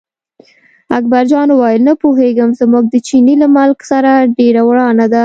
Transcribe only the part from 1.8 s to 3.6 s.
نه پوهېږم، زموږ د چیني له